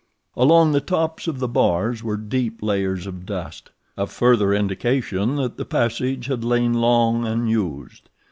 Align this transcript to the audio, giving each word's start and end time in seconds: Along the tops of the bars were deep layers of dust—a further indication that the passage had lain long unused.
Along 0.35 0.71
the 0.71 0.81
tops 0.81 1.27
of 1.27 1.37
the 1.37 1.47
bars 1.47 2.03
were 2.03 2.17
deep 2.17 2.63
layers 2.63 3.05
of 3.05 3.23
dust—a 3.23 4.07
further 4.07 4.51
indication 4.51 5.35
that 5.35 5.57
the 5.57 5.63
passage 5.65 6.25
had 6.25 6.43
lain 6.43 6.73
long 6.73 7.23
unused. 7.27 8.09